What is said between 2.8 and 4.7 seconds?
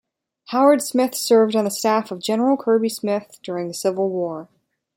Smith during the Civil War.